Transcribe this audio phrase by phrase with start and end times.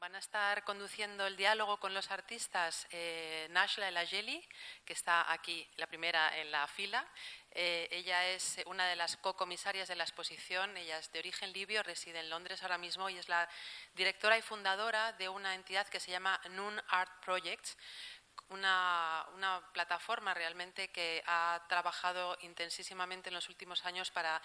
[0.00, 4.42] van a estar conduciendo el diálogo con los artistas eh, Nashla El Ajeli,
[4.86, 7.06] que está aquí, la primera en la fila.
[7.50, 10.74] Eh, ella es una de las co-comisarias de la exposición.
[10.78, 13.46] Ella es de origen libio, reside en Londres ahora mismo y es la
[13.94, 17.76] directora y fundadora de una entidad que se llama Noon Art Projects,
[18.50, 19.26] una,
[19.72, 24.40] plataforma realmente que ha trabajado intensísimamente en los últimos años para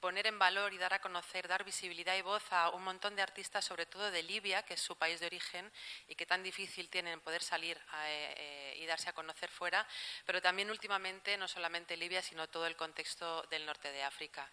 [0.00, 3.22] poner en valor y dar a conocer, dar visibilidad y voz a un montón de
[3.22, 5.70] artistas, sobre todo de Libia, que es su país de origen
[6.08, 9.86] y que tan difícil tienen poder salir eh, eh, y darse a conocer fuera,
[10.24, 14.50] pero también últimamente no solamente Libia, sino todo el contexto del norte de África.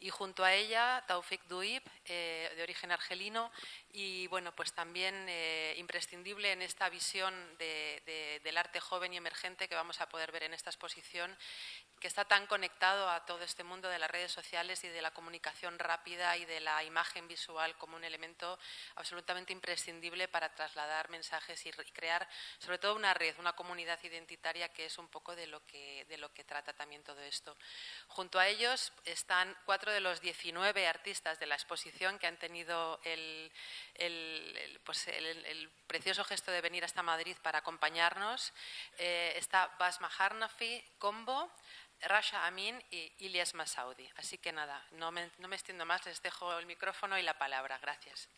[0.00, 3.50] Y junto a ella, Taufik Duib, eh, de origen argelino,
[3.92, 5.14] y bueno, pues también
[5.76, 10.54] imprescindible en esta visión del arte joven y emergente que vamos a poder ver en
[10.54, 11.36] esta exposición
[12.00, 15.10] que está tan conectado a todo este mundo de las redes sociales y de la
[15.10, 18.58] comunicación rápida y de la imagen visual como un elemento
[18.96, 22.26] absolutamente imprescindible para trasladar mensajes y crear
[22.58, 26.16] sobre todo una red, una comunidad identitaria que es un poco de lo que, de
[26.16, 27.56] lo que trata también todo esto.
[28.08, 32.98] Junto a ellos están cuatro de los 19 artistas de la exposición que han tenido
[33.04, 33.52] el,
[34.84, 38.52] pues el, precioso gesto de venir hasta Madrid para acompañarnos.
[38.98, 41.50] Eh, está Basma Harnafi, Combo,
[42.02, 44.08] Rasha Amin y Ilyas Masaudi.
[44.16, 47.38] Así que nada, no me, no me extiendo más, les dejo el micrófono y la
[47.38, 47.78] palabra.
[47.78, 48.28] Gracias.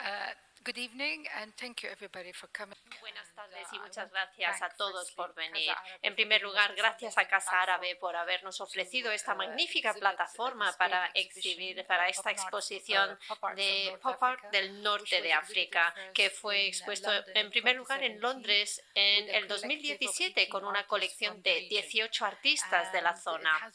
[0.00, 2.76] Uh, good evening and thank you everybody for coming.
[3.00, 5.72] Buenas tardes y muchas gracias a todos por venir.
[6.02, 11.84] En primer lugar, gracias a Casa Árabe por habernos ofrecido esta magnífica plataforma para exhibir
[11.86, 13.18] para esta exposición
[13.56, 18.82] de pop art del norte de África, que fue expuesto en primer lugar en Londres
[18.94, 23.72] en el 2017 con una colección de 18 artistas de la zona.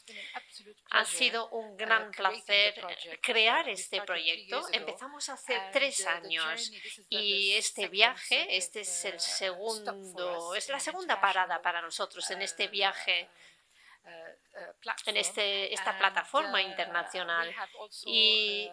[0.90, 2.74] Ha sido un gran placer
[3.20, 4.66] crear este proyecto.
[4.72, 6.72] Empezamos hace tres años
[7.08, 9.49] y este viaje, este es el segundo,
[10.54, 13.28] es la segunda parada para nosotros en este viaje
[15.06, 17.54] en este, esta plataforma internacional.
[18.06, 18.70] Y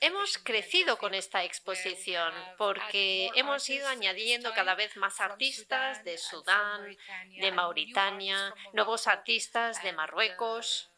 [0.00, 6.96] hemos crecido con esta exposición porque hemos ido añadiendo cada vez más artistas de Sudán,
[7.40, 10.90] de Mauritania, nuevos artistas de Marruecos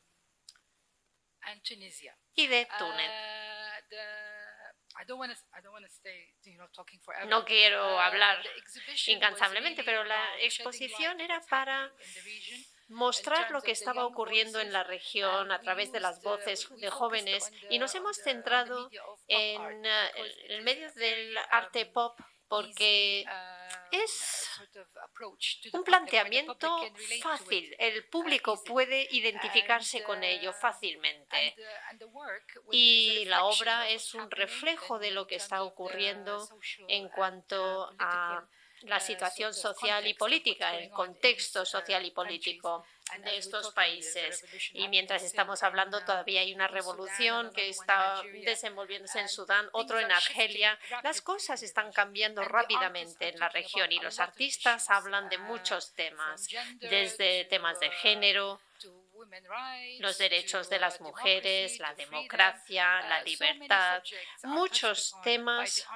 [2.35, 3.11] y de Túnez.
[7.29, 8.43] No quiero uh, hablar
[9.07, 11.93] incansablemente, pero la uh, exposición era para
[12.89, 17.51] mostrar lo que estaba ocurriendo en la región a través de las voces de jóvenes
[17.71, 18.91] y nos hemos centrado
[19.29, 19.85] en
[20.49, 22.19] el medio del arte pop
[22.53, 23.25] porque
[23.91, 24.61] es
[25.73, 26.55] un planteamiento
[27.23, 27.75] fácil.
[27.79, 31.57] El público puede identificarse con ello fácilmente.
[32.71, 36.47] Y la obra es un reflejo de lo que está ocurriendo
[36.89, 38.47] en cuanto a
[38.85, 42.85] la situación social y política, el contexto social y político
[43.25, 44.45] de estos países.
[44.73, 50.11] Y mientras estamos hablando, todavía hay una revolución que está desenvolviéndose en Sudán, otro en
[50.11, 50.79] Argelia.
[51.03, 56.49] Las cosas están cambiando rápidamente en la región y los artistas hablan de muchos temas,
[56.81, 58.61] desde temas de género,
[60.01, 64.03] los derechos de las mujeres, la democracia, la libertad,
[64.43, 65.87] muchos temas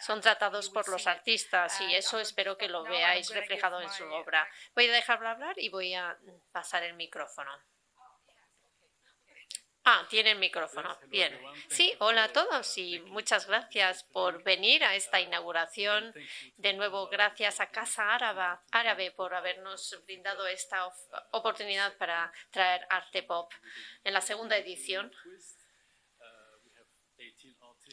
[0.00, 4.48] son tratados por los artistas y eso espero que lo veáis reflejado en su obra.
[4.74, 6.16] Voy a dejarlo hablar y voy a
[6.52, 7.50] pasar el micrófono.
[9.88, 10.98] Ah, tiene el micrófono.
[11.06, 11.40] Bien.
[11.68, 16.12] Sí, hola a todos y muchas gracias por venir a esta inauguración.
[16.56, 20.92] De nuevo, gracias a Casa Árabe, Árabe por habernos brindado esta
[21.30, 23.52] oportunidad para traer arte pop
[24.02, 25.12] en la segunda edición.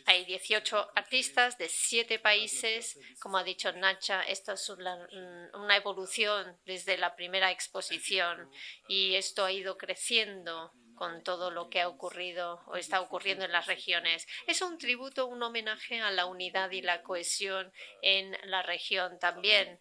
[0.05, 2.99] Hay 18 artistas de siete países.
[3.19, 8.49] Como ha dicho Nacha, esto es una, evolución desde la primera exposición
[8.87, 13.51] y esto ha ido creciendo con todo lo que ha ocurrido o está ocurriendo en
[13.51, 14.27] las regiones.
[14.45, 17.71] Es un tributo, un homenaje a la unidad y la cohesión
[18.01, 19.79] en la región también.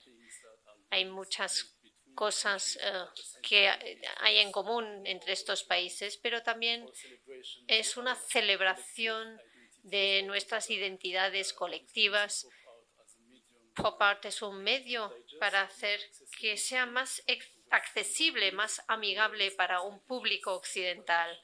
[0.90, 1.76] Hay muchas
[2.14, 3.04] cosas eh,
[3.42, 3.69] que
[4.20, 6.86] hay en común entre estos países, pero también
[7.66, 9.40] es una celebración
[9.82, 12.49] de nuestras identidades colectivas.
[13.75, 16.00] Pop art es un medio para hacer
[16.38, 17.23] que sea más
[17.70, 21.40] accesible, más amigable para un público occidental,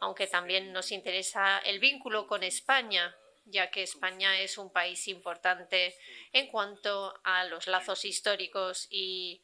[0.00, 5.94] aunque también nos interesa el vínculo con España, ya que España es un país importante
[6.32, 9.40] en cuanto a los lazos históricos y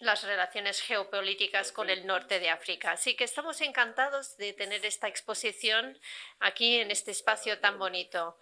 [0.00, 2.92] las relaciones geopolíticas con el norte de África.
[2.92, 5.98] Así que estamos encantados de tener esta exposición
[6.40, 8.38] aquí en este espacio tan bonito.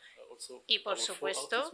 [0.66, 1.70] Y por supuesto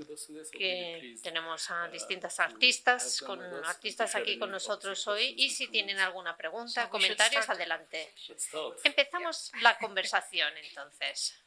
[0.53, 5.35] que tenemos a distintas artistas, con artistas aquí con nosotros hoy.
[5.39, 8.13] Y si tienen alguna pregunta, comentarios, adelante.
[8.85, 11.43] Empezamos la conversación entonces.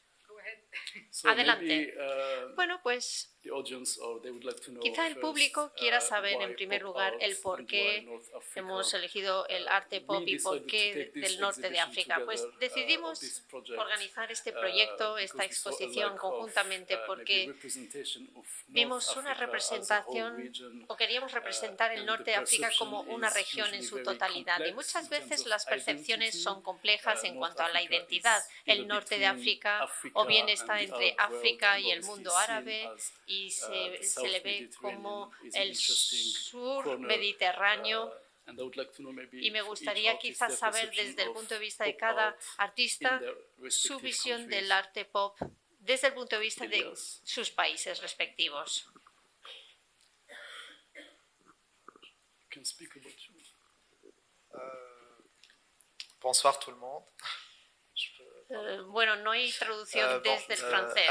[1.23, 1.93] Adelante.
[1.95, 3.32] Uh, bueno, pues
[4.81, 8.07] Quizá el público uh, quiera saber, en primer lugar, el por qué
[8.55, 12.21] hemos elegido el uh, arte pop y por qué del norte de África.
[12.23, 13.43] Pues decidimos
[13.77, 17.53] organizar este proyecto, esta exposición conjuntamente porque
[18.67, 20.53] vimos una representación
[20.87, 24.65] o queríamos representar el norte de África como una región en su totalidad.
[24.65, 28.41] Y muchas veces las percepciones son complejas en cuanto a la identidad.
[28.65, 32.89] El norte de África o bien está entre África y el mundo árabe
[33.25, 38.13] y se, uh, se le ve como el sur mediterráneo
[38.47, 38.71] uh,
[39.31, 43.21] y me gustaría quizás saber desde el punto de vista de cada artista
[43.69, 45.37] su visión del arte pop
[45.79, 48.87] desde el punto de vista de sus países respectivos.
[54.53, 54.59] Uh,
[56.21, 57.07] bonsoir tout le monde.
[58.49, 61.09] Eh, bueno, no hay traducción desde el francés.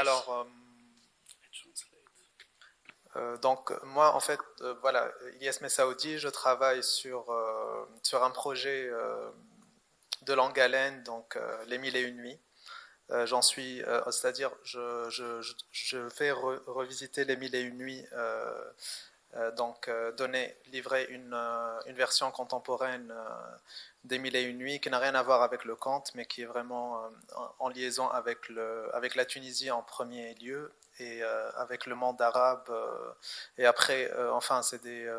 [3.15, 8.31] Euh, donc moi en fait euh, voilà ISM Saoudi je travaille sur euh, sur un
[8.31, 8.89] projet
[10.23, 11.37] de langue haleine donc
[11.67, 12.39] les mille et une nuits.
[13.25, 18.03] J'en suis c'est-à-dire je, je, je, vais revisiter les mille et une nuits
[19.55, 21.33] donc donner livrer une,
[21.85, 23.13] une version contemporaine
[24.03, 26.41] des mille et une nuits qui n'a rien à voir avec le conte mais qui
[26.41, 27.03] est vraiment
[27.59, 32.21] en liaison avec le avec la Tunisie en premier lieu et euh, avec le monde
[32.21, 32.65] arabe.
[32.69, 33.11] Euh,
[33.57, 35.11] et après, euh, enfin, c'est des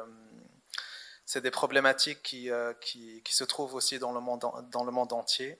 [1.26, 2.50] c'est des problématiques qui,
[2.82, 5.58] qui, qui, se trouvent aussi dans le monde, dans le monde entier.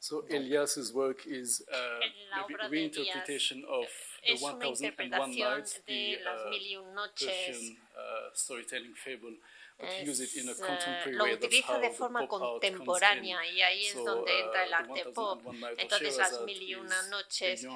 [0.00, 2.00] so Elias's work is uh,
[2.48, 3.86] maybe reinterpretation of
[4.24, 9.36] the 1001 Nights, the uh, Persian uh, storytelling fable
[11.06, 15.42] lo utiliza de forma contemporánea y ahí es donde uh, entra el arte pop.
[15.76, 17.66] Entonces las mil y una noches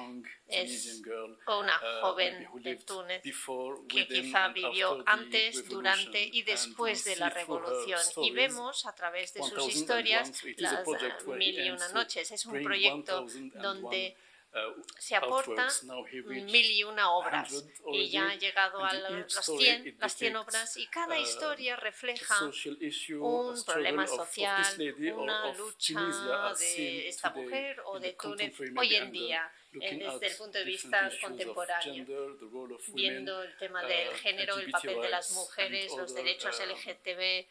[0.47, 1.01] es
[1.45, 3.21] una uh, joven de Túnez
[3.87, 7.99] que quizá vivió antes, durante y después de la revolución.
[8.23, 10.85] Y vemos a través de sus historias las
[11.27, 12.31] mil y una noches.
[12.31, 14.30] Es un proyecto donde Uh,
[14.97, 15.67] se aporta
[16.25, 20.87] mil y una obras y ya ha llegado a las 100, las 100 obras y
[20.87, 24.65] cada uh, historia refleja un problema social,
[25.15, 30.65] una lucha de esta mujer o de Túnez hoy en día desde el punto de
[30.65, 32.05] vista contemporáneo,
[32.93, 37.47] viendo el tema del uh, género, el papel de las mujeres, los derechos LGTB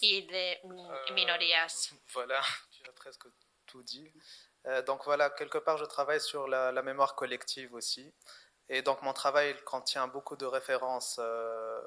[0.00, 1.94] y de mm, minorías.
[2.14, 2.40] Voilà,
[2.82, 3.28] tu as presque
[3.66, 4.10] tout dit.
[4.66, 8.12] Euh, donc voilà, quelque part, je travaille sur la, mémoire collective aussi.
[8.68, 11.80] Et donc mon travail contient beaucoup de références euh,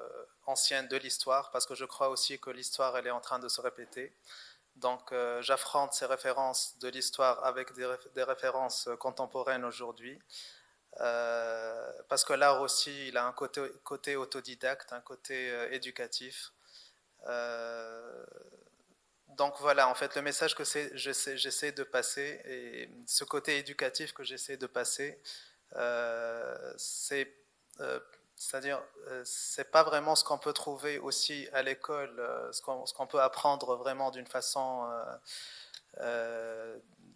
[0.46, 3.48] anciennes de l'histoire, parce que je crois aussi que l'histoire, elle est en train de
[3.48, 4.14] se répéter.
[4.76, 10.18] Donc euh, j'affronte ces références de l'histoire avec des, références contemporaines aujourd'hui.
[12.08, 15.34] parce que l'art aussi, il a un côté, côté autodidacte, un côté
[15.72, 16.52] éducatif
[19.36, 24.24] donc voilà, en fait, le message que j'essaie de passer et ce côté éducatif que
[24.24, 25.20] j'essaie de passer,
[25.76, 27.32] euh, c'est,
[27.80, 28.00] euh,
[28.36, 32.20] c'est-à-dire, euh, c'est pas vraiment ce qu'on peut trouver aussi à l'école,
[32.52, 34.90] ce qu'on, peut apprendre vraiment d'une façon,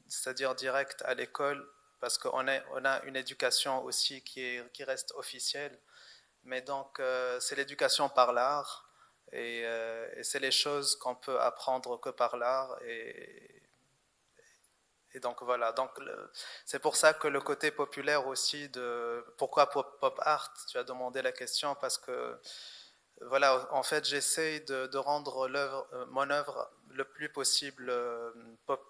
[0.09, 1.69] c'est-à-dire directe à l'école,
[2.01, 5.79] parce qu'on on a une éducation aussi qui reste officielle,
[6.45, 7.01] mais donc
[7.41, 8.84] c'est l'éducation par l'art.
[9.33, 12.79] Euh, et, c'est les choses qu'on peut apprendre que par l'art.
[12.87, 13.51] Et,
[15.23, 15.73] donc voilà.
[15.73, 15.91] Donc
[16.65, 20.53] c'est pour ça que le côté populaire aussi de pourquoi pop, art.
[20.69, 22.37] Tu as demandé la question parce que
[23.21, 23.69] voilà.
[23.73, 28.33] En fait, j'essaie de, rendre euh, mon œuvre le plus possible euh,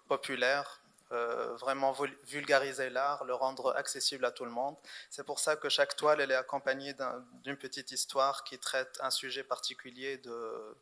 [0.09, 0.81] populaire
[1.13, 1.93] euh, vraiment
[2.25, 4.77] vulgariser l'art, le rendre accessible à tout le monde.
[5.11, 6.95] C'est pour ça que chaque toile elle est accompagnée
[7.43, 10.77] d'une petite histoire qui traite un sujet particulier de,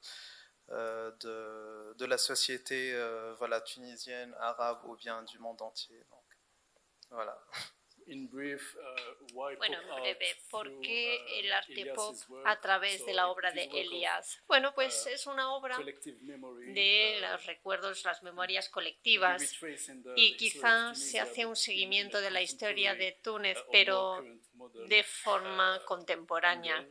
[0.70, 5.98] euh, de, la société euh, voilà, tunisienne, arabe ou bien du monde entier.
[6.10, 6.24] Donc,
[7.10, 7.38] voilà.
[8.06, 13.52] Uh, bueno, en breve, ¿por qué uh, el arte pop a través de la obra
[13.52, 14.42] de Elias?
[14.46, 19.58] Bueno, pues uh, es una obra de los recuerdos, las memorias colectivas
[20.16, 24.22] y quizás se hace un seguimiento de la historia de Túnez, pero
[24.88, 26.86] de forma contemporánea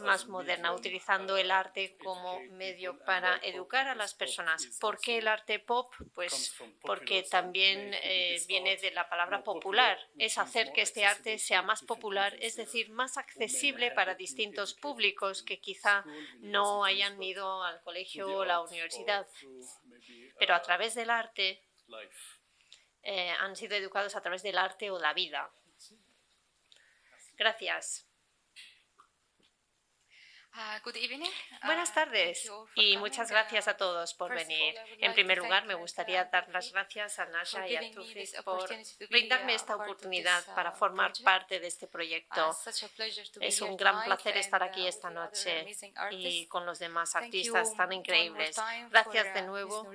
[0.00, 4.66] más moderna, utilizando el arte como medio para educar a las personas.
[4.80, 5.92] ¿Por qué el arte pop?
[6.14, 9.98] Pues porque también eh, viene de la palabra popular.
[10.16, 15.42] Es hacer que este arte sea más popular, es decir, más accesible para distintos públicos
[15.42, 16.04] que quizá
[16.40, 19.26] no hayan ido al colegio o la universidad,
[20.38, 21.64] pero a través del arte
[23.02, 25.50] eh, han sido educados a través del arte o la vida.
[27.36, 28.07] Gracias.
[30.60, 30.80] Ah,
[31.64, 34.74] Buenas ah, tardes y muchas gracias a todos por venir.
[34.98, 38.68] En primer lugar, me gustaría dar las gracias a Nasha y a Tufis por
[39.08, 42.56] brindarme esta oportunidad para formar parte de este proyecto.
[43.40, 45.64] Es un gran placer estar aquí uh, esta noche
[46.10, 48.56] y con los demás artistas tan increíbles.
[48.90, 49.86] Gracias de nuevo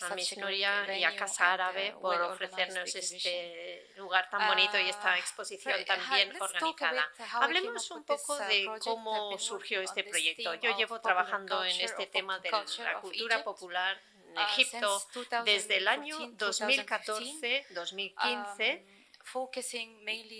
[0.00, 4.88] a Miss Nuria y a Casa Árabe uh, por ofrecernos este lugar tan bonito y
[4.88, 7.08] esta uh, exposición tan bien organizada.
[7.34, 10.54] Hablemos un poco de cómo surgió este proyecto.
[10.54, 15.02] Yo llevo trabajando en este tema de la cultura popular en uh, Egipto
[15.44, 19.00] desde el año 2014-2015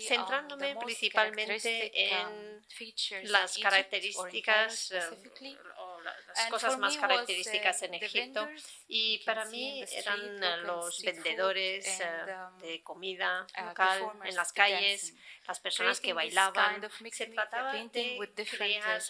[0.07, 2.61] centrándome principalmente en
[3.23, 4.93] las características
[6.03, 8.47] las cosas más características en Egipto.
[8.87, 12.05] y para mí eran los vendedores eh,
[12.35, 15.13] um, de comida uh, local en las calles,
[15.47, 16.81] las personas que bailaban.
[17.11, 19.01] Se trataba de crear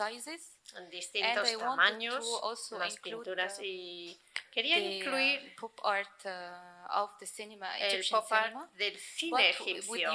[0.90, 4.20] distintos tamaños, las pinturas y
[4.52, 10.12] quería incluir pop art, uh, of the cinema, el pop art del cine egipcio,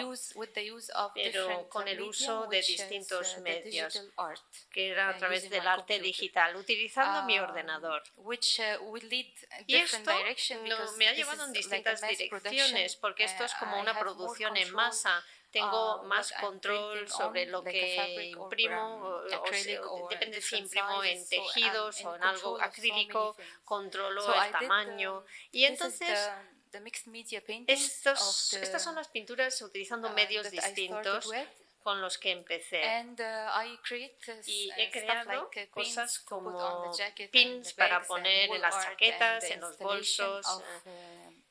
[1.15, 4.03] pero con el uso de distintos uh, medios,
[4.71, 8.03] que era a través del arte digital, utilizando mi um, ordenador.
[9.67, 10.11] y esto
[10.97, 15.25] me ha llevado en distintas direcciones, porque esto es como una producción en masa.
[15.51, 22.15] Tengo um, más control sobre lo que imprimo, o, depende si imprimo en tejidos o
[22.17, 25.25] en algo acrílico, controlo el tamaño.
[25.53, 26.31] Y entonces,
[27.67, 31.31] estos, estas son las pinturas utilizando uh, medios distintos
[31.83, 32.83] con los que empecé.
[32.83, 36.93] Uh, y he creado cosas como
[37.31, 40.45] pins para poner en las chaquetas, en los bolsos.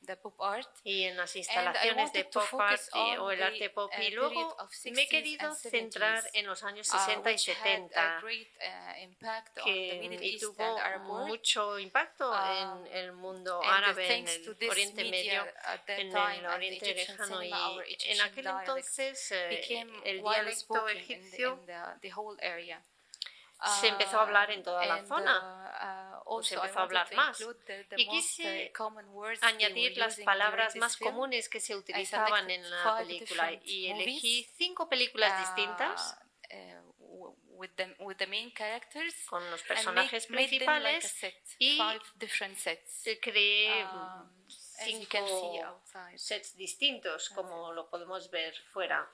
[0.08, 2.82] Eh, y en las instalaciones de pop art
[3.20, 3.92] o el arte pop.
[4.00, 4.58] Y uh, luego
[4.92, 10.80] me he querido centrar en los años 60 uh, y 70, uh, que tuvo
[11.26, 15.46] mucho impacto en el mundo árabe, en el Oriente Medio,
[15.88, 17.44] en el Oriente Lejano.
[17.44, 21.60] Y en aquel entonces eh, el dialecto egipcio
[23.80, 27.40] se empezó a hablar en toda la zona, uh, uh, se empezó a hablar más.
[27.96, 28.72] Y quise
[29.42, 33.54] añadir las palabras más comunes que se utilizaban en la película.
[33.64, 36.18] y elegí cinco películas uh, distintas
[39.30, 41.18] con los personajes principales
[41.58, 41.80] y
[43.22, 45.82] creé um, cinco
[46.16, 49.10] sets distintos, como lo podemos ver fuera.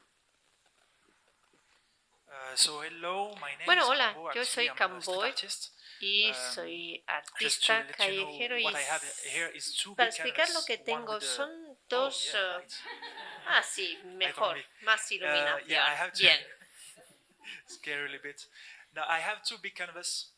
[2.32, 3.36] Uh,
[3.66, 5.34] bueno, hola, yo soy Camboy
[6.00, 8.64] y um, soy artista callejero y
[9.96, 12.34] para explicar lo que tengo son oh, dos...
[12.34, 12.64] Uh,
[13.48, 16.12] ah, sí, mejor, más uh, iluminación.
[16.18, 16.40] Bien.
[18.94, 20.34] Now I have two big canvas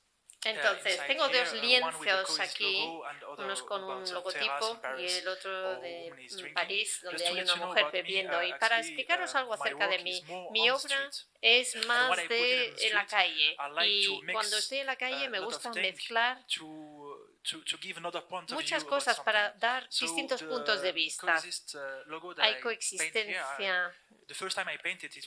[0.46, 2.90] entonces, tengo dos lienzos aquí,
[3.38, 6.12] unos con un logotipo y el otro de
[6.54, 8.44] París, donde hay una mujer bebiendo.
[8.44, 11.10] Y para explicaros algo acerca de mí, mi obra
[11.42, 13.56] es más de en la calle.
[13.86, 16.46] Y cuando estoy en la calle me gusta mezclar
[18.50, 21.42] muchas cosas para dar distintos puntos de vista.
[22.40, 23.94] Hay coexistencia.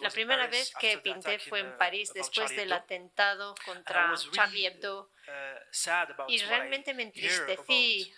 [0.01, 5.11] la primera vez que pinté fue en París después del atentado contra Charlie Hebdo.
[5.29, 8.15] uh, y realmente me entristecí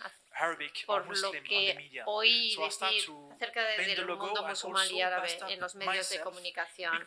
[0.86, 6.20] por lo que oí decir acerca del mundo musulmán y árabe en los medios de
[6.20, 7.06] comunicación.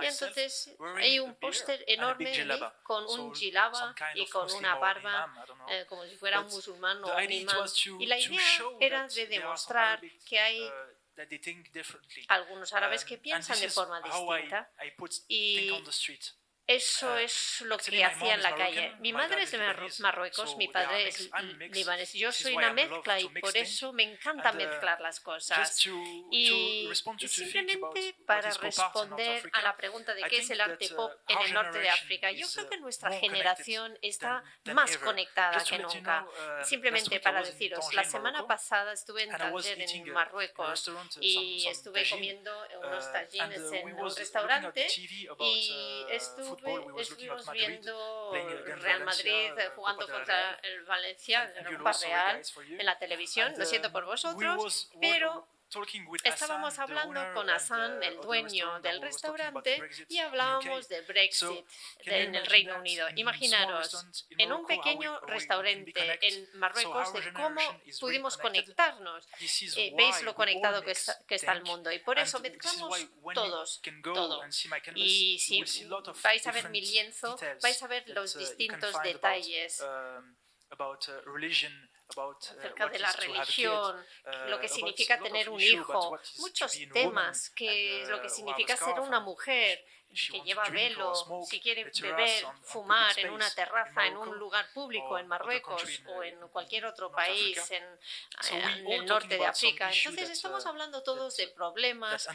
[0.00, 2.32] Y entonces hay un póster enorme
[2.82, 5.32] con un jilaba y con una barba
[5.68, 7.56] eh, como si fuera un musulmán o un imán.
[7.98, 8.40] Y la idea
[8.80, 10.72] era de demostrar que hay uh,
[12.28, 14.70] algunos árabes que um, piensan de forma distinta.
[15.28, 15.70] Y
[16.68, 18.94] Eso es lo que hacía en la calle.
[19.00, 19.58] Mi madre es de
[20.00, 21.30] Marruecos, mi padre es
[21.70, 22.12] libanés.
[22.12, 25.86] Yo soy una mezcla y por eso me encanta mezclar las cosas.
[26.30, 26.86] Y
[27.26, 31.78] simplemente para responder a la pregunta de qué es el arte pop en el norte
[31.78, 34.44] de África, yo creo que nuestra generación está
[34.74, 36.26] más conectada que nunca.
[36.28, 42.52] Uh, simplemente para deciros, la semana pasada estuve en Tanger, en Marruecos, y estuve comiendo
[42.82, 50.54] unos uh, tagines en un restaurante y uh, estuve estuvimos viendo Real Madrid jugando contra
[50.62, 53.52] el Valencia en un real en la televisión.
[53.56, 55.46] Lo siento por vosotros, pero
[56.24, 61.66] Estábamos hablando con Hassan, el dueño del restaurante, y hablábamos de Brexit
[62.04, 63.06] en el Reino Unido.
[63.16, 65.92] Imaginaros, en un pequeño restaurante
[66.26, 67.60] en Marruecos, de cómo
[68.00, 69.26] pudimos conectarnos.
[69.76, 71.92] Eh, veis lo conectado que está, el mundo.
[71.92, 73.82] Y por eso mezclamos todos,
[74.14, 74.42] todo.
[74.94, 75.62] Y si
[76.22, 79.82] vais a ver mi lienzo, vais a ver los distintos detalles
[82.10, 84.06] acerca de la religión,
[84.48, 89.84] lo que significa tener un hijo, muchos temas, que lo que significa ser una mujer
[90.08, 91.12] que lleva velo,
[91.44, 96.36] si quiere beber, fumar en una terraza, en un lugar público, en Marruecos o en
[96.48, 97.84] cualquier otro país en,
[98.90, 99.90] el norte de África.
[99.92, 102.26] Entonces estamos hablando todos de problemas,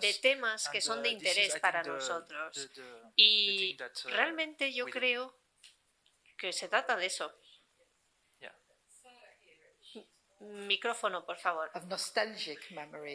[0.00, 2.70] de temas que son de interés para nosotros.
[3.16, 5.36] Y realmente yo creo
[6.38, 7.32] que se trata de eso.
[10.38, 11.70] Micrófono, por favor.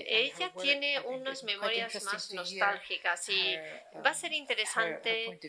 [0.07, 3.57] Ella tiene unas memorias más nostálgicas y
[4.03, 5.39] va a ser um, interesante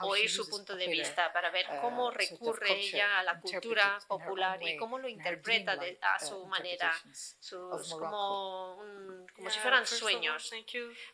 [0.00, 4.62] oír su punto de vista para ver uh, cómo recurre ella a la cultura popular
[4.62, 8.82] y cómo lo interpreta a uh, su manera, sus, como,
[9.36, 10.50] como si fueran sueños.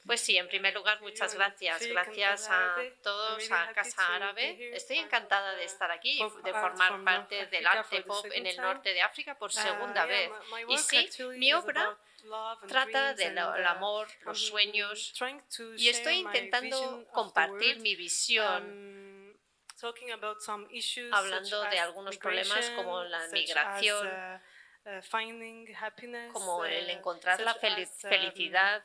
[0.05, 1.85] Pues sí, en primer lugar, muchas gracias.
[1.85, 4.71] Gracias a todos, a Casa Árabe.
[4.73, 9.03] Estoy encantada de estar aquí, de formar parte del arte pop en el norte de
[9.03, 10.31] África por uh, segunda vez.
[10.69, 11.97] Y sí, mi obra
[12.69, 15.13] trata del amor, los sueños,
[15.77, 19.35] y estoy intentando compartir mi visión.
[19.83, 24.41] um, hablando de algunos problemas como la migración, uh,
[24.89, 28.85] uh, como el encontrar la um, felicidad,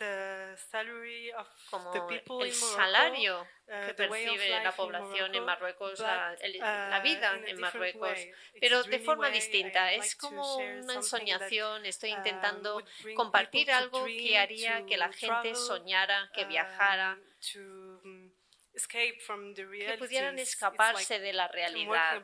[0.00, 7.60] um, como el salario uh, que percibe la población en Marruecos, la, uh, vida en
[7.60, 8.18] Marruecos,
[8.60, 9.92] pero de forma distinta.
[9.92, 11.86] Es como una ensoñación.
[11.86, 12.82] Estoy uh, intentando
[13.14, 17.18] compartir algo que haría que la gente soñara, que viajara,
[17.56, 18.30] um,
[18.72, 22.22] que pudieran escaparse de la realidad.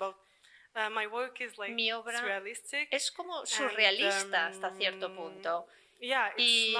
[1.70, 2.42] Mi obra
[2.90, 5.66] es como surrealista hasta cierto um, punto.
[6.36, 6.76] Y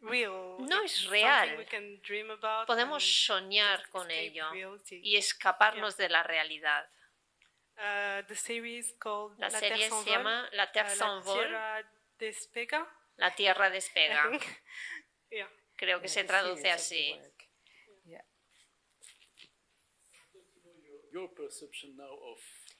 [0.00, 1.66] no es real.
[2.66, 4.50] Podemos soñar con ello
[4.90, 6.88] y escaparnos de la realidad.
[7.76, 8.24] Uh,
[9.38, 11.50] la serie se llama La Terre uh, s'envole.
[13.16, 14.30] La Tierra despega.
[15.76, 17.16] Creo que se traduce así.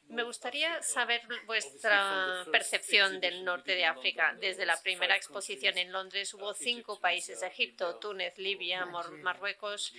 [0.09, 4.35] Me gustaría saber vuestra percepción del norte de África.
[4.40, 9.92] Desde la primera exposición en Londres hubo cinco países, Egipto, Túnez, Libia, Marruecos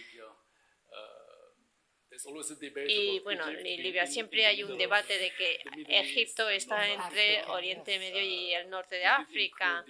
[2.87, 8.21] y bueno, en Libia siempre hay un debate de que Egipto está entre Oriente Medio
[8.21, 9.85] y el norte de África.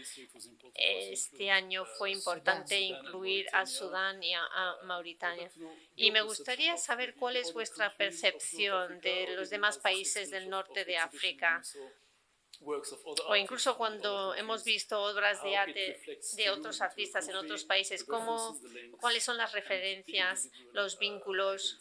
[0.75, 4.47] Este año fue importante incluir a Sudán y a,
[4.83, 5.49] Mauritania.
[5.95, 10.97] Y me gustaría saber cuál es vuestra percepción de los demás países del norte de
[10.97, 11.61] África
[12.61, 16.01] o incluso cuando hemos visto obras de arte
[16.35, 18.59] de otros artistas en otros países, ¿cómo,
[18.99, 21.79] ¿cuáles son las referencias, los vínculos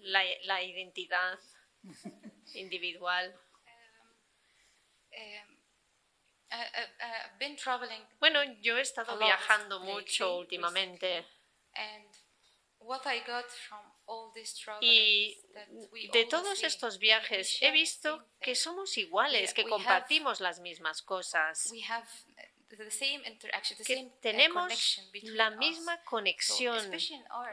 [0.00, 1.38] la, la identidad
[2.54, 3.34] individual.
[8.20, 11.26] Bueno, yo he estado viajando mucho últimamente.
[14.80, 15.36] Y
[16.12, 21.72] de todos estos viajes he visto que somos iguales, que compartimos las mismas cosas
[22.68, 26.90] que uh, tenemos la misma conexión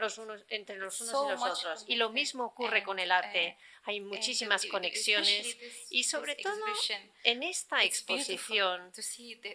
[0.00, 1.84] los unos, entre los unos y los otros.
[1.86, 3.56] Y lo mismo ocurre con el arte.
[3.56, 5.56] Uh, Hay muchísimas conexiones
[5.90, 6.58] y sobre todo
[7.22, 8.92] en esta exposición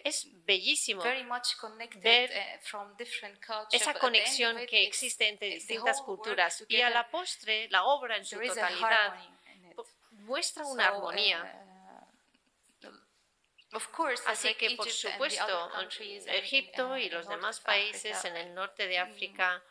[0.04, 2.30] es bellísimo ver
[2.72, 3.02] uh,
[3.72, 8.40] esa conexión que existe entre distintas culturas y a la postre la obra en su
[8.40, 9.14] totalidad
[10.30, 11.66] muestra una armonía.
[14.26, 15.70] Así que, por supuesto,
[16.26, 19.62] Egipto y los demás países en el norte de África.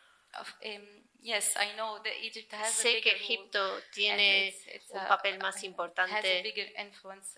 [1.21, 4.55] Sé que Egipto tiene
[4.89, 6.43] un papel más importante,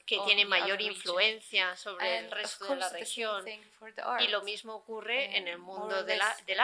[0.06, 3.46] que tiene mayor influencia sobre el resto de la región.
[4.20, 6.56] Y lo mismo ocurre en el mundo del arte.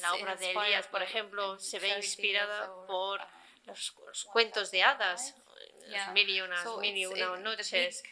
[0.00, 3.20] La obra de Elías, por ejemplo, se ve inspirada por
[3.64, 3.90] los,
[4.32, 5.34] cuentos de hadas,
[5.86, 8.02] las mil y unas, mil y una noches.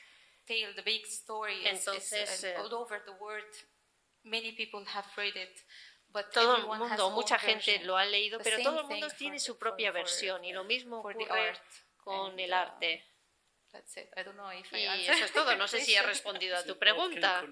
[1.67, 2.45] Entonces,
[6.33, 9.91] todo el mundo, mucha gente lo ha leído, pero todo el mundo tiene su propia
[9.91, 11.53] versión y lo mismo ocurre
[11.97, 13.05] con el arte.
[15.03, 15.57] Y eso es todo.
[15.57, 17.45] No sé si he respondido a tu pregunta,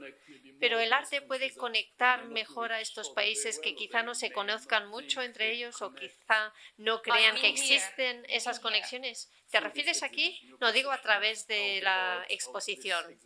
[0.61, 5.23] pero el arte puede conectar mejor a estos países que quizá no se conozcan mucho
[5.23, 9.31] entre ellos o quizá no crean que existen esas conexiones.
[9.51, 10.41] ¿Te refieres aquí?
[10.61, 13.19] No digo a través de la exposición.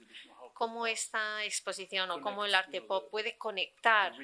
[0.55, 4.15] Cómo esta exposición o cómo el arte pop puede conectar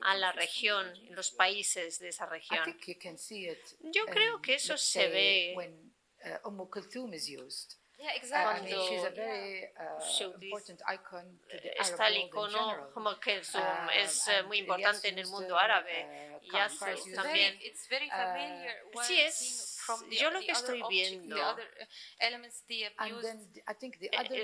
[0.00, 2.64] a la región, los países de esa región.
[3.80, 5.54] Yo creo que eso se ve
[7.98, 8.70] Yeah, exactly.
[8.70, 10.24] Cuando she's a very, uh, se
[11.80, 16.38] está el icono como que es, uh, es uh, muy importante en el mundo árabe.
[16.42, 17.58] Uh, también.
[17.58, 19.75] Uh, sí, es
[20.10, 21.36] yo lo que estoy viendo,
[22.18, 22.38] eh,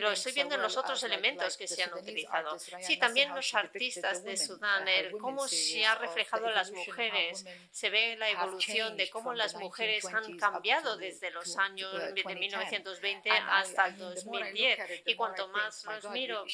[0.00, 2.58] lo estoy viendo en los otros elementos que se han utilizado.
[2.58, 8.16] Sí, también los artistas de Sudán, el cómo se ha reflejado las mujeres, se ve
[8.16, 13.98] la evolución de cómo las mujeres han cambiado desde los años de 1920 hasta el
[13.98, 15.02] 2010.
[15.06, 16.44] Y cuanto más los miro,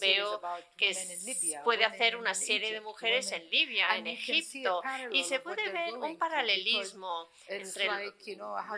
[0.00, 0.40] veo
[0.76, 0.96] que
[1.64, 6.18] puede hacer una serie de mujeres en Libia, en Egipto, y se puede ver un
[6.18, 7.88] paralelismo entre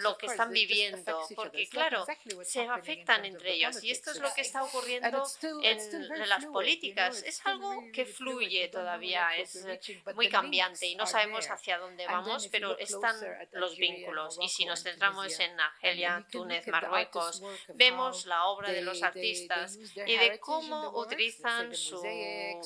[0.01, 2.05] lo que están viviendo, porque claro,
[2.45, 5.25] se afectan entre ellos y esto es lo que está ocurriendo
[5.63, 7.23] en las políticas.
[7.23, 9.67] Es algo que fluye todavía, es
[10.15, 13.17] muy cambiante y no sabemos hacia dónde vamos, pero están
[13.53, 14.39] los vínculos.
[14.41, 17.43] Y si nos centramos en Argelia, Túnez, Marruecos,
[17.75, 22.61] vemos la obra de los artistas y de cómo utilizan su eh,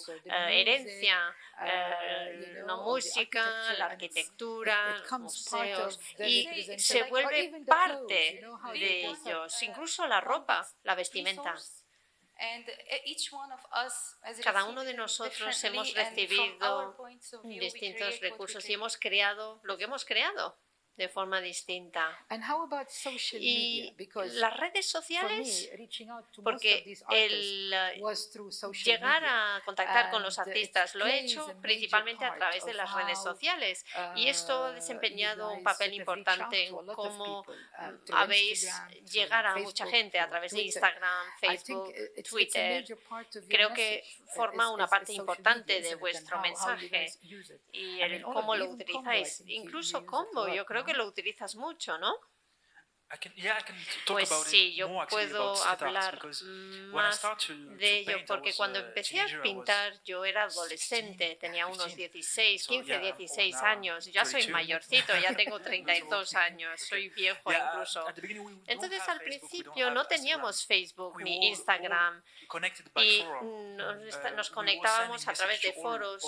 [0.51, 3.45] herencia, eh, la música,
[3.79, 11.54] la arquitectura, museos, y se vuelve parte de ellos, incluso la ropa, la vestimenta.
[14.42, 16.96] Cada uno de nosotros hemos recibido
[17.42, 20.58] distintos recursos y hemos creado lo que hemos creado
[20.96, 22.18] de forma distinta.
[23.35, 23.94] Y
[24.35, 25.70] las redes sociales,
[26.42, 27.70] porque el
[28.85, 33.22] llegar a contactar con los artistas lo he hecho principalmente a través de las redes
[33.22, 33.85] sociales.
[34.16, 37.44] Y esto ha desempeñado un papel importante en cómo
[38.12, 38.70] habéis
[39.11, 41.94] llegar a mucha gente a través de Instagram, Facebook,
[42.28, 42.85] Twitter.
[43.48, 47.12] Creo que forma una parte importante de vuestro mensaje
[47.72, 49.42] y el cómo lo utilizáis.
[49.46, 52.14] Incluso Combo, yo creo que lo utilizas mucho, ¿no?
[54.07, 56.18] Pues sí, yo puedo hablar
[56.92, 57.20] más
[57.79, 63.57] de ello porque cuando empecé a pintar yo era adolescente, tenía unos 16, 15, 16
[63.57, 68.07] años, ya soy mayorcito, ya tengo 32 años, soy viejo incluso.
[68.66, 72.22] Entonces al principio no teníamos Facebook ni Instagram.
[72.96, 73.25] y
[74.37, 76.22] nos uh, conectábamos a través de foros,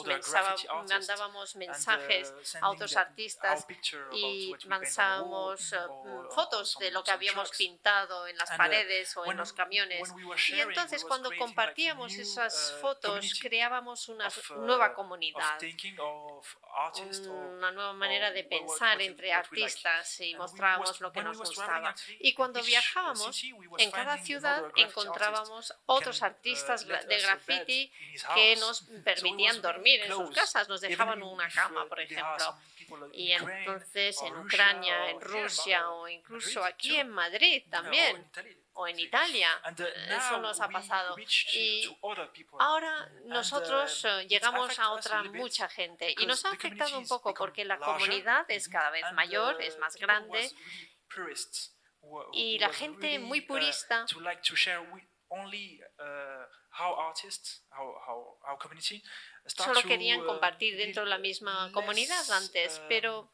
[0.88, 3.66] mandábamos mensajes uh, a otros artistas
[4.12, 9.36] y lanzábamos uh, fotos de lo que habíamos pintado en las uh, paredes o en
[9.36, 10.12] los camiones.
[10.48, 15.58] Y entonces cuando compartíamos esas uh, fotos creábamos una uh, nueva comunidad,
[17.28, 21.94] una nueva manera de pensar entre artistas y mostrábamos lo que nos gustaba.
[22.20, 23.42] Y cuando viajábamos,
[23.78, 27.92] en cada ciudad encontrábamos otros artistas de graffiti
[28.34, 32.56] que nos permitían dormir en sus casas, nos dejaban una cama, por ejemplo.
[33.12, 38.26] Y entonces en Ucrania, en Rusia o incluso aquí en Madrid también
[38.74, 39.48] o en Italia.
[39.64, 41.16] Uh, Eso nos ha pasado.
[41.52, 41.88] Y
[42.58, 47.32] ahora nosotros uh, eh, llegamos a otra mucha gente y nos ha afectado un poco
[47.34, 50.50] porque la comunidad es cada vez mayor, es más grande
[52.32, 54.04] y la gente muy purista
[59.46, 63.30] solo querían uh, compartir dentro de la misma comunidad antes, pero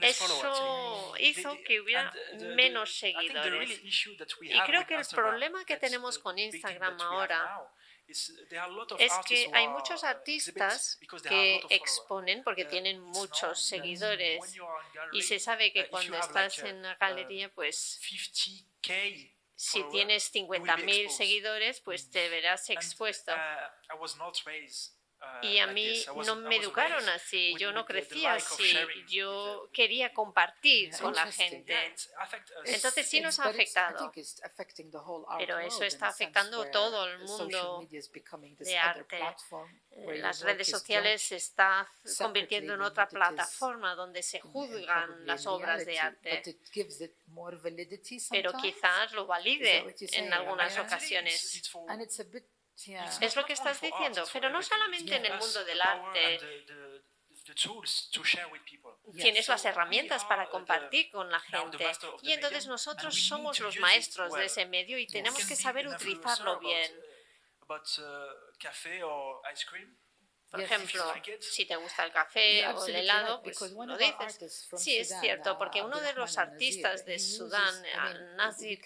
[0.00, 2.12] eso hizo que hubiera
[2.54, 3.80] menos seguidores.
[4.42, 7.68] Y creo que el problema que tenemos con Instagram ahora
[8.08, 14.40] es que hay muchos artistas que exponen porque uh, tienen muchos seguidores.
[15.12, 18.00] y se sabe que cuando estás en la galería, pues
[19.58, 23.32] si tienes 50.000 seguidores, pues te verás expuesto.
[25.20, 28.72] Uh, y a mí no me educaron así, yo no crecí así,
[29.08, 31.74] yo quería compartir con la gente.
[32.64, 34.12] Entonces sí nos ha afectado,
[35.38, 37.84] pero eso está afectando todo el mundo
[38.60, 39.18] de arte.
[39.90, 41.84] Eh, las redes sociales se están
[42.18, 46.42] convirtiendo en otra plataforma donde se juzgan las obras de arte,
[48.30, 51.60] pero quizás lo valide en algunas ocasiones.
[53.20, 56.38] Es lo que estás diciendo, pero no solamente en el mundo del arte.
[59.16, 61.78] Tienes las herramientas para compartir con la gente.
[62.22, 66.92] Y entonces nosotros somos los maestros de ese medio y tenemos que saber utilizarlo bien.
[70.50, 71.04] Por ejemplo,
[71.40, 74.68] si te gusta el café o el helado, pues lo dices.
[74.76, 77.74] Sí, es cierto, porque uno de los artistas de Sudán,
[78.36, 78.80] Nazir,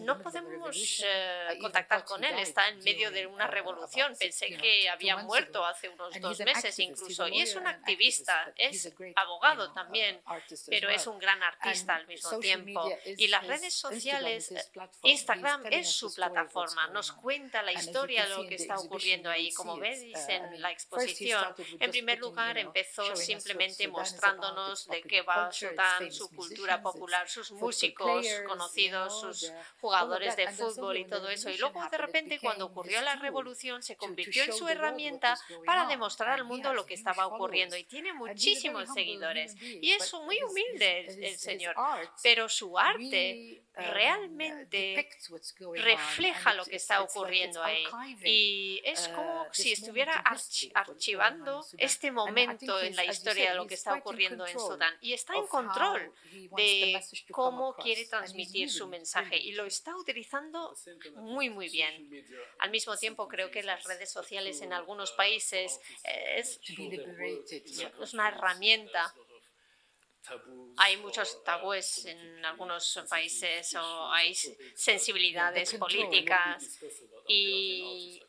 [0.00, 4.14] no podemos eh, contactar con él, está en medio de una revolución.
[4.18, 7.26] Pensé que había muerto hace unos dos meses incluso.
[7.28, 10.20] Y es un activista, es abogado también,
[10.68, 12.90] pero es un gran artista al mismo tiempo.
[13.04, 14.52] Y las redes sociales,
[15.02, 19.52] Instagram es su plataforma, nos cuenta la historia de lo que está ocurriendo ahí.
[19.54, 21.54] Como ves, dicen la exposición.
[21.80, 28.26] En primer lugar, empezó simplemente mostrándonos de qué va Sudán, su cultura popular, sus músicos
[28.46, 31.50] conocidos, sus jugadores de fútbol y todo eso.
[31.50, 36.30] Y luego, de repente, cuando ocurrió la revolución, se convirtió en su herramienta para demostrar
[36.30, 37.76] al mundo lo que estaba ocurriendo.
[37.76, 39.54] Y tiene muchísimos seguidores.
[39.60, 41.74] Y es muy humilde el, señor.
[42.22, 45.08] Pero su arte realmente
[45.76, 47.84] refleja lo que está ocurriendo ahí.
[48.24, 50.22] Y es como uh, si estuviera
[50.74, 55.34] archivando este momento en la historia de lo que está ocurriendo en Sudán y está
[55.34, 56.12] en control
[56.56, 60.74] de cómo quiere transmitir su mensaje y lo está utilizando
[61.16, 62.26] muy, muy bien.
[62.58, 66.60] Al mismo tiempo, creo que las redes sociales en algunos países es,
[68.00, 69.14] es una herramienta
[70.76, 74.34] hay muchos tabúes en algunos países o hay
[74.74, 76.80] sensibilidades políticas.
[77.26, 78.22] y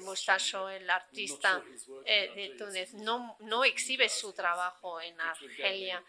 [0.00, 1.62] Mustacho, el artista
[2.04, 6.04] eh, de Túnez, no, no exhibe su trabajo en Argelia.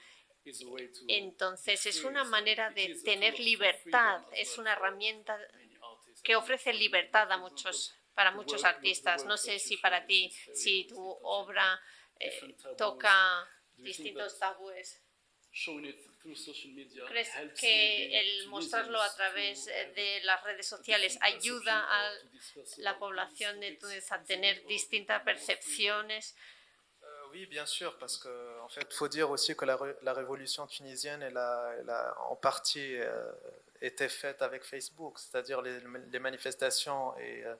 [1.07, 5.37] Entonces es una manera de tener libertad, es una herramienta
[6.23, 9.25] que ofrece libertad a muchos, para muchos artistas.
[9.25, 11.79] No sé si para ti, si tu obra
[12.19, 15.01] eh, toca distintos tabúes.
[17.07, 22.11] ¿Crees que el mostrarlo a través de las redes sociales ayuda a
[22.77, 26.35] la población de Túnez a tener distintas percepciones?
[27.01, 30.67] Euh, oui, bien sûr, parce que en fait, faut dire aussi que la, la révolution
[30.67, 33.31] tunisienne, elle a, elle a en partie euh,
[33.81, 35.79] été faite avec Facebook, c'est-à-dire les,
[36.11, 37.55] les, manifestations et euh,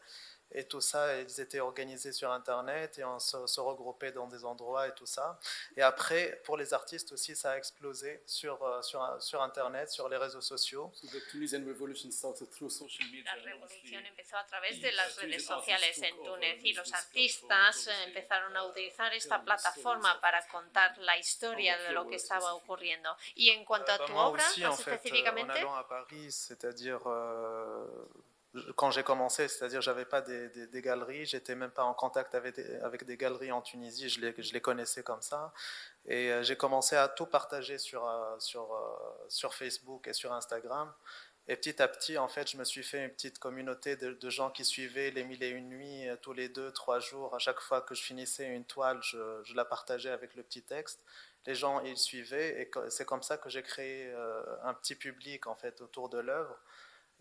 [0.51, 4.87] et tout ça, ils étaient organisés sur Internet et on se, regroupait dans des endroits
[4.87, 5.39] et tout ça.
[5.75, 10.07] Et après, pour les artistes aussi, ça a explosé sur, euh, sur, sur Internet, sur
[10.09, 10.91] les réseaux sociaux.
[11.03, 11.09] La
[13.43, 15.81] révolution empezó a través de las redes sociales
[16.11, 21.91] en Túnez y los artistas empezaron a utilizar esta plataforma para contar la historia de
[21.91, 23.15] lo que estaba ocurriendo.
[23.35, 25.51] Y en cuanto a tu obra, más específicamente.
[25.51, 28.07] En allant à Paris, c'est-à-dire euh,
[28.75, 32.55] quand j'ai commencé, c'est-à-dire j'avais pas des, des, galeries, j'étais même pas en contact avec
[32.55, 35.53] des, des galeries en Tunisie, je les, connaissais comme ça.
[36.05, 40.91] Et euh, j'ai commencé à tout partager sur, euh, euh, sur Facebook et sur Instagram.
[41.49, 44.29] Et petit à petit, en fait, je me suis fait une petite communauté de, de
[44.29, 47.33] gens qui suivaient les mille et une nuits tous les deux, trois jours.
[47.35, 50.61] À chaque fois que je finissais une toile, je, je la partageais avec le petit
[50.61, 51.01] texte.
[51.45, 54.13] Les gens, ils suivaient et c'est comme ça que j'ai créé
[54.63, 56.59] un petit public, en fait, autour de l'œuvre.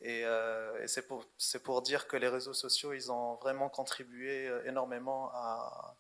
[0.03, 1.25] Et, euh, et c'est pour,
[1.65, 5.97] pour, dire que les réseaux sociaux, ils ont vraiment contribué euh, énormément à,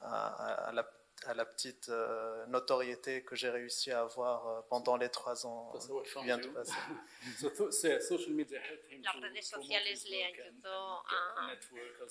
[0.00, 0.88] à, à, la,
[1.26, 5.70] à la, petite euh, notoriété que j'ai réussi à avoir euh, pendant les trois ans
[6.04, 6.72] qui viennent de passer.
[9.02, 11.52] Las redes sociales le ayudó a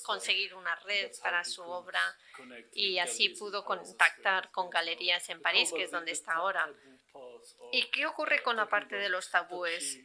[0.03, 1.99] conseguir una red para su obra
[2.73, 6.71] y así pudo contactar con galerías en París, que es donde está ahora.
[7.71, 9.99] ¿Y qué ocurre con la parte de los tabúes?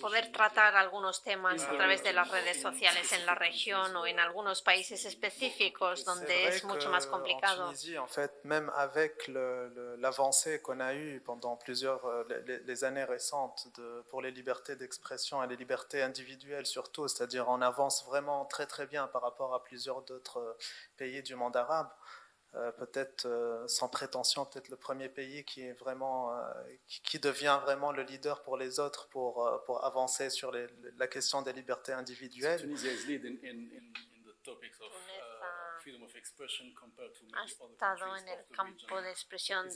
[0.00, 4.18] Poder tratar algunos temas a través de las redes sociales en la región o en
[4.18, 7.64] algunos países específicos donde es mucho más complicado.
[7.64, 12.84] En Tunisie, en fait, même avec l'avancée qu'on a eue pendant plusieurs euh, les, les
[12.84, 18.04] années récentes de, pour les libertés d'expression et les libertés individuelles surtout, c'est-à-dire on avance
[18.06, 20.58] vraiment très très bien par rapport à plusieurs d'autres euh,
[20.96, 21.88] pays du monde arabe.
[22.56, 26.52] Euh, peut-être euh, sans prétention, peut-être le premier pays qui est vraiment, euh,
[26.86, 30.66] qui, devient vraiment le leader pour les autres pour, pour avancer sur les,
[30.96, 32.62] la question des libertés individuelles.
[37.34, 39.68] ha estado en el campo de expresión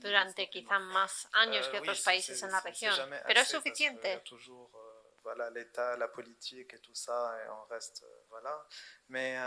[0.00, 2.94] durante quizá más años que otros países en la región.
[3.26, 4.22] ¿Pero es suficiente?
[5.22, 8.66] voilà, l'État, la politique et tout ça, et on reste, voilà.
[9.08, 9.38] Mais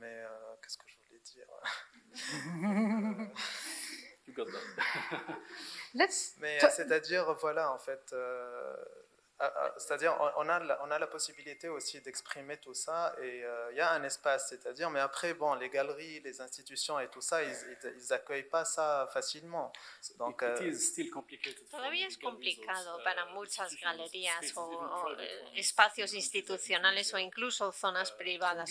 [0.00, 1.46] mais euh, qu'est-ce que je voulais dire?
[6.40, 8.76] Mais c'est-à-dire, voilà, en fait, euh,
[9.78, 13.78] c'est-à-dire, on a, la, on a la possibilité aussi d'exprimer tout ça et euh, il
[13.78, 17.42] y a un espace, c'est-à-dire, mais après, bon, les galeries, les institutions et tout ça,
[17.42, 17.56] ils
[18.10, 19.72] n'accueillent pas ça facilement.
[20.18, 20.56] Donc, euh,
[21.70, 25.16] Todavía es complicado para muchas galerías o, o
[25.54, 28.70] espacios institucionales o incluso zonas privadas,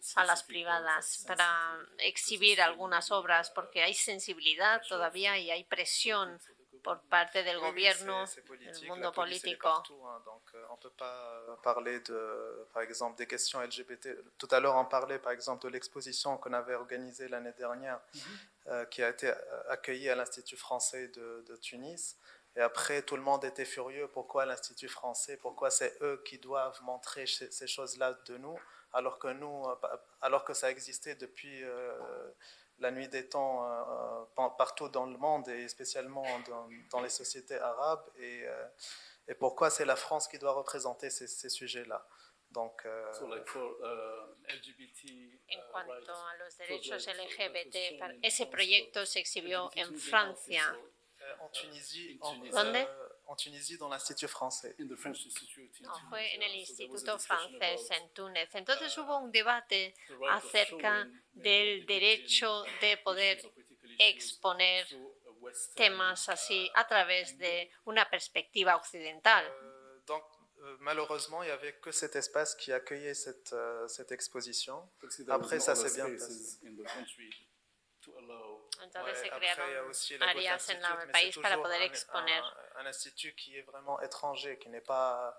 [0.00, 6.40] salas privadas, para exhibir algunas obras porque hay sensibilidad todavía y hay presión
[6.82, 9.82] por parte del gobierno, del mundo político.
[10.24, 14.08] Donc, euh, on peut pas parler de, par exemple, des questions LGBT.
[14.36, 18.20] Tout à l'heure, on parlait, par exemple, de l'exposition qu'on avait organisée l'année dernière, mhm.
[18.66, 19.34] euh, qui a été euh,
[19.68, 22.16] accueillie à l'Institut français de, de, Tunis.
[22.56, 24.08] Et après, tout le monde était furieux.
[24.08, 25.36] Pourquoi l'Institut français?
[25.36, 28.58] Pourquoi c'est eux qui doivent montrer ces choses-là de nous,
[28.92, 29.64] alors que nous,
[30.20, 31.64] alors que ça existait depuis
[32.82, 37.08] la nuit des temps euh, euh, partout dans le monde et spécialement dans, dans les
[37.08, 38.66] sociétés arabes et, euh,
[39.28, 42.06] et pourquoi c'est la France qui doit représenter ces, ces sujets-là?
[42.50, 47.76] Donc, euh, so like for, uh, LGBT, uh, en cuanto a los derechos LGBT,
[48.22, 50.76] ese proyecto se exhibió en Francia.
[51.40, 52.86] En Tunisie, en, ¿Dónde?
[53.32, 54.76] En Tunisie, dans l'Institut français.
[54.76, 58.48] Fue en el Instituto francés en Túnez.
[58.54, 59.94] Entonces hubo un debate
[60.30, 63.40] acerca del derecho de poder
[63.98, 64.86] exponer
[65.74, 69.44] temas así a través de una perspectiva occidental.
[70.06, 70.22] Donc,
[70.58, 74.88] euh, malheureusement, il n'y avait que cet espace qui accueillait cette, euh, cette exposition.
[75.28, 76.58] Après, ça s'est bien passé.
[78.82, 79.68] Entonces se crearon
[80.20, 82.42] áreas en el país para poder exponer.
[82.76, 85.36] Un, institut qui est vraiment étranger, qui n'est pas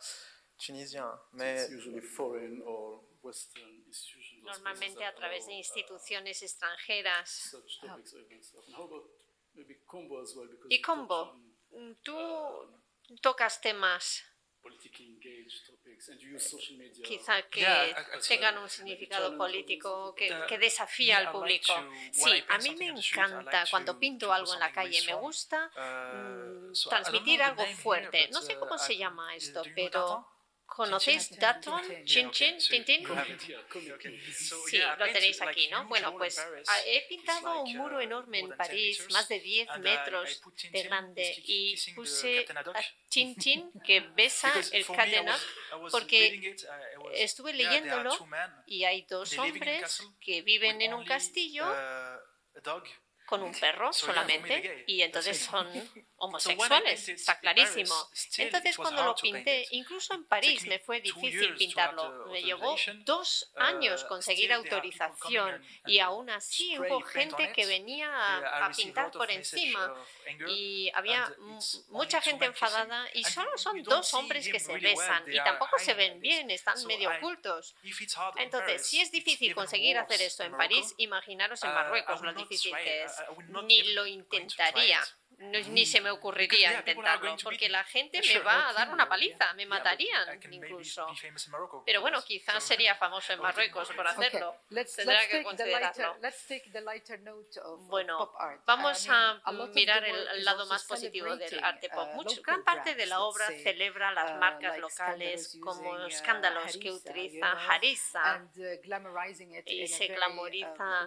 [0.57, 1.67] tunisien, mais
[4.43, 7.55] normalmente a través de instituciones extranjeras.
[10.69, 11.35] Y Combo,
[12.01, 12.15] tú
[13.21, 14.23] tocas temas
[17.03, 17.95] quizá que
[18.27, 21.73] tengan un significado político que, que desafía al público.
[22.11, 26.73] Sí, a mí me encanta cuando pinto algo en la calle, me gusta uh, mm,
[26.89, 28.29] transmitir algo fuerte.
[28.29, 30.32] No sé cómo uh, se llama esto, pero
[30.75, 33.05] ¿Conocéis Daton, Chin Chin, Tintin?
[34.65, 35.85] Sí, lo tenéis aquí, ¿no?
[35.87, 40.83] Bueno, pues ah, he pintado un muro enorme en París, más de 10 metros de
[40.83, 45.39] grande, y puse a Chin Chin que besa el Cadenac
[45.91, 46.55] porque
[47.13, 48.11] estuve leyéndolo
[48.65, 51.65] y hay dos hombres que viven en un castillo
[53.25, 55.67] con un perro solamente y entonces son
[56.23, 57.93] homosexuales, está clarísimo.
[58.37, 62.27] Entonces cuando lo pinté, incluso en París me fue difícil pintarlo.
[62.31, 68.09] Me llevó dos uh, años conseguir autorización y aún así hubo gente que venía
[68.65, 69.93] a, pintar por encima
[70.47, 71.31] y había
[71.89, 76.19] mucha gente enfadada y solo son dos hombres que se besan y tampoco se ven
[76.19, 77.75] bien, están medio ocultos.
[78.37, 82.73] Entonces, si es difícil conseguir hacer esto en París, imaginaros en uh, Marruecos lo difícil
[82.75, 83.11] que es.
[83.63, 84.99] Ni lo intentaría
[85.69, 89.65] ni se me ocurriría intentarlo, porque la gente me va a dar una paliza, me
[89.65, 91.07] matarían incluso.
[91.85, 94.55] Pero bueno, quizás sería famoso en Marruecos por hacerlo.
[94.95, 96.17] Tendrá que considerarlo.
[97.87, 98.33] Bueno,
[98.65, 99.41] vamos a
[99.73, 102.09] mirar el lado más positivo del arte pop.
[102.11, 106.77] Uh, Mucho, gran parte de la obra celebra las uh, marcas locales como uh, escándalos
[106.77, 108.47] que utiliza Harissa
[109.65, 111.05] y se glamoriza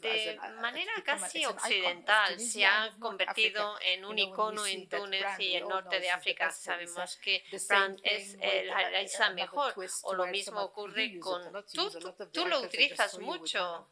[0.00, 2.38] de manera casi occidental.
[2.40, 6.50] Se ha convertido en un icono en Túnez y el norte de África.
[6.50, 9.74] Sabemos que Brand es la isla mejor.
[10.02, 11.90] O lo mismo ocurre con tú.
[12.32, 13.88] Tú lo utilizas mucho.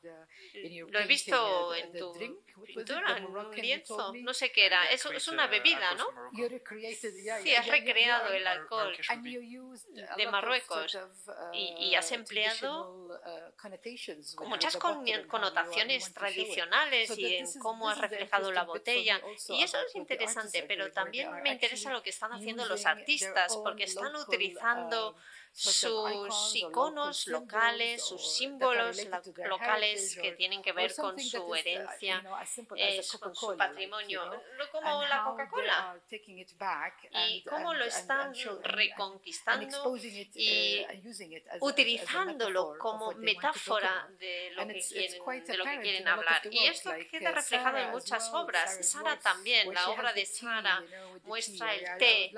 [0.88, 4.12] Lo he visto en tu pintura, en un lienzo.
[4.14, 4.90] No sé qué era.
[4.90, 6.06] Es, es una bebida, ¿no?
[7.42, 8.96] Sí, has recreado el alcohol
[10.16, 10.98] de Marruecos
[11.52, 13.08] y, has empleado
[14.46, 19.15] muchas connotaciones tradicionales y en cómo has reflejado la botella.
[19.48, 23.84] Y eso es interesante, pero también me interesa lo que están haciendo los artistas, porque
[23.84, 25.16] están utilizando
[25.56, 28.98] sus iconos locales, sus símbolos
[29.36, 32.22] locales que tienen que ver con su herencia,
[32.76, 34.22] eh, con su patrimonio,
[34.70, 35.98] como la Coca-Cola,
[37.26, 39.96] y cómo lo están reconquistando
[40.34, 40.86] y
[41.60, 46.42] utilizándolo como metáfora de lo que quieren, de lo que quieren hablar.
[46.50, 48.86] Y esto queda reflejado en muchas obras.
[48.86, 50.84] Sara también, la obra de Sara
[51.22, 52.32] muestra el té.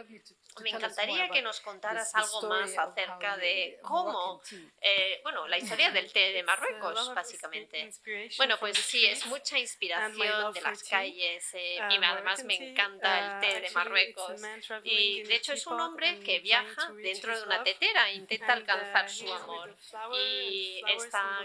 [0.62, 3.07] me encantaría que nos contaras algo más acerca
[3.38, 4.40] de cómo,
[4.80, 7.90] eh, bueno, la historia del té de Marruecos, básicamente.
[8.36, 13.40] Bueno, pues sí, es mucha inspiración de las calles eh, y además me encanta el
[13.40, 14.40] té de Marruecos.
[14.84, 19.11] Y de hecho es un hombre que viaja dentro de una tetera e intenta alcanzar
[19.11, 19.76] su amor.
[20.14, 21.40] Y está,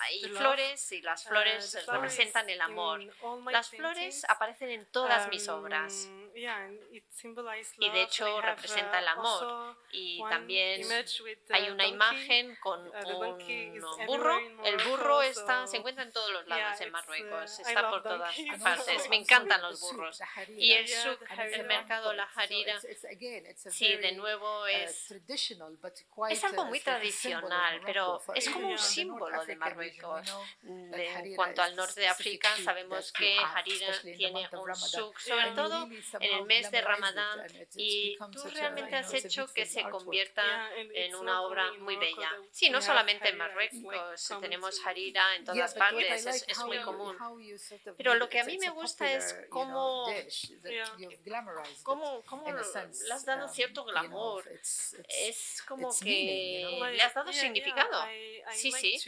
[0.00, 3.00] hay flores y las flores representan el amor.
[3.50, 6.08] Las flores aparecen en todas mis obras.
[6.34, 9.76] Y de hecho representa el amor.
[9.92, 10.82] Y también
[11.50, 14.38] hay una imagen con un burro.
[14.64, 19.08] El burro está, se encuentra en todos los lados en Marruecos, está por todas partes.
[19.10, 20.20] Me encantan los burros.
[20.56, 20.86] Y el,
[21.52, 22.80] el mercado La Harira,
[23.54, 25.14] sí, de nuevo es,
[26.30, 30.28] es algo muy tradicional, pero es como un símbolo de Marruecos.
[30.64, 35.88] En cuanto al norte de África, sabemos que Harira tiene un souk, sobre todo
[36.24, 37.46] en el mes de Ramadán,
[37.76, 42.30] y tú realmente has hecho que se convierta en una obra muy bella.
[42.50, 47.16] Sí, no solamente en Marruecos, tenemos Harira en todas partes, es, muy común.
[47.96, 50.06] Pero lo que a mí me gusta es cómo,
[51.82, 54.48] cómo, cómo le has dado cierto glamour.
[54.48, 58.06] Es como que le has dado significado.
[58.52, 58.98] Sí, sí.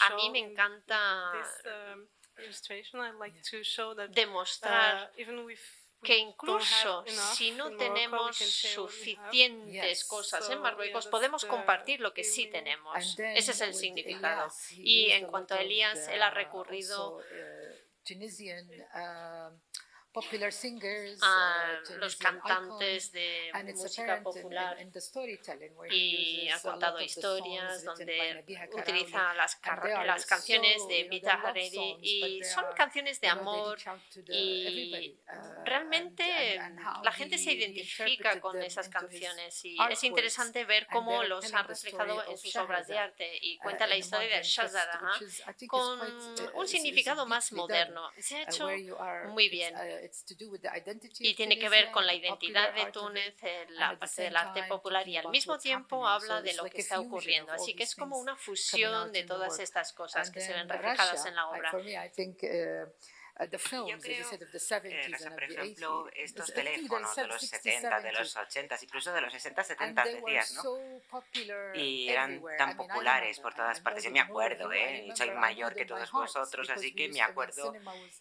[0.00, 1.32] A mí me encanta
[4.10, 5.12] demostrar
[6.04, 13.18] que incluso si no tenemos suficientes cosas en Marruecos, podemos compartir lo que sí tenemos.
[13.18, 14.52] Ese es el significado.
[14.76, 17.18] Y en cuanto a Elías, él ha recurrido
[21.22, 24.76] a los cantantes de música popular
[25.90, 29.58] y ha contado historias donde utiliza las,
[30.06, 33.78] las canciones de Vita Hariri y son canciones de amor
[34.28, 36.60] y uh, realmente
[37.02, 42.24] la gente se identifica con esas canciones y es interesante ver cómo los ha reflejado
[42.30, 45.00] en sus obras de arte y uh, cuenta la historia de Shahzada
[45.66, 48.10] con uh, un significado más moderno.
[48.18, 48.68] Se ha hecho
[49.28, 49.74] muy bien
[51.18, 53.34] y tiene que ver con la identidad de Túnez,
[53.70, 57.52] la parte del arte popular y al mismo tiempo habla de lo que está ocurriendo.
[57.52, 61.34] Así que es como una fusión de todas estas cosas que se ven reflejadas en
[61.34, 61.70] la obra.
[63.36, 64.28] Yo creo,
[65.32, 70.04] por ejemplo, estos teléfonos de los 70, de los 80, incluso de los 60, 70
[70.04, 71.24] decías, ¿no?
[71.74, 74.04] Y eran tan populares por todas partes.
[74.04, 75.12] Yo me acuerdo, ¿eh?
[75.16, 77.74] Soy mayor que todos vosotros, así que me acuerdo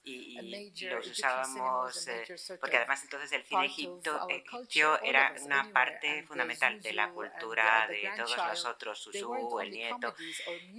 [0.04, 2.26] y, los usábamos, eh,
[2.60, 8.10] porque además entonces el cine egipto, egipcio era una parte fundamental de la cultura de
[8.18, 10.16] todos nosotros, Susu, el nieto.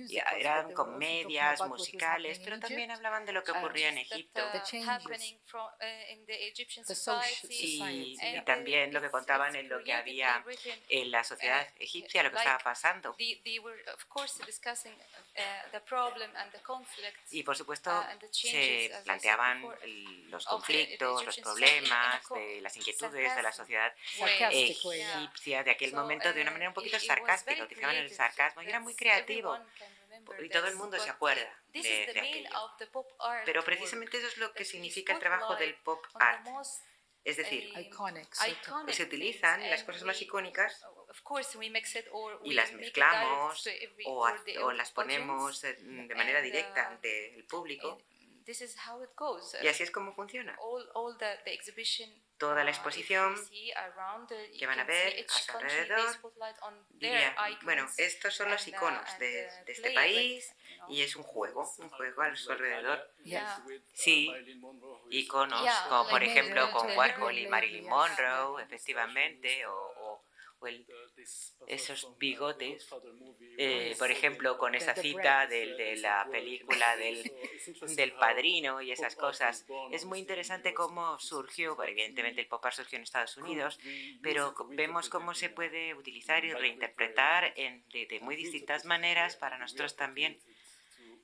[0.09, 4.24] Y eran comedias musicales, pero también hablaban de lo que ocurría en Egipto
[7.49, 10.45] y, también lo que contaban en lo que había
[10.89, 13.15] en la sociedad uh, egipcia, lo que estaba pasando.
[17.31, 19.63] Y por supuesto uh, se planteaban
[20.29, 22.23] los conflictos, los problemas,
[22.61, 23.93] las inquietudes de la sociedad
[24.51, 28.81] egipcia de aquel momento de una manera un poquito sarcástica, utilizaban el sarcasmo y era
[28.81, 29.59] muy creativo
[30.41, 32.51] y todo el mundo se acuerda de, de aquello.
[33.45, 36.47] Pero precisamente eso es lo que significa el trabajo del pop art.
[37.25, 37.73] Es decir,
[38.93, 40.85] se utilizan las cosas más icónicas
[42.45, 43.67] y las mezclamos
[44.05, 44.29] o,
[44.61, 47.99] o las ponemos de manera directa ante el público
[49.63, 50.57] y así es como funciona.
[52.39, 53.35] Toda la exposición
[54.59, 56.19] que van a ver a su alrededor
[57.63, 60.53] bueno, estos son los iconos de, este país
[60.89, 63.09] y es un juego, un juego a su alrededor.
[63.93, 64.33] Sí,
[65.11, 69.94] iconos como por ejemplo con Warhol y Marilyn Monroe, efectivamente, o
[71.67, 72.87] esos bigotes,
[73.57, 77.33] eh, por ejemplo, con esa cita de la película del,
[77.97, 79.67] del padrino y esas cosas.
[79.91, 83.79] Es muy interesante cómo surgió, evidentemente el pop art surgió en Estados Unidos,
[84.23, 89.97] pero vemos cómo se puede utilizar y reinterpretar en, de, muy distintas maneras para nosotros
[89.97, 90.39] también.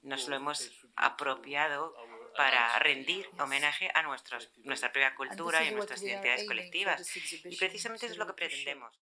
[0.02, 1.94] Nos lo hemos apropiado
[2.36, 7.16] para rendir homenaje a nuestros, nuestra propia cultura y a nuestras identidades colectivas.
[7.44, 8.98] Y precisamente eso es lo que pretendemos.